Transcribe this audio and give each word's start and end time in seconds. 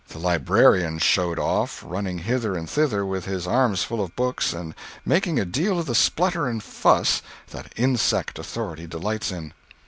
The 0.07 0.17
librarian 0.17 0.97
"showed 0.97 1.37
off"—running 1.37 2.17
hither 2.17 2.55
and 2.57 2.67
thither 2.67 3.05
with 3.05 3.25
his 3.25 3.45
arms 3.45 3.83
full 3.83 4.03
of 4.03 4.15
books 4.15 4.51
and 4.51 4.73
making 5.05 5.39
a 5.39 5.45
deal 5.45 5.77
of 5.77 5.85
the 5.85 5.93
splutter 5.93 6.47
and 6.47 6.63
fuss 6.63 7.21
that 7.51 7.71
insect 7.75 8.39
authority 8.39 8.87
delights 8.87 9.31
in. 9.31 9.53